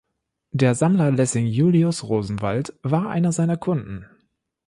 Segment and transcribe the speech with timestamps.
[0.49, 4.07] Der Sammler Lessing Julius Rosenwald war einer seiner Kunden.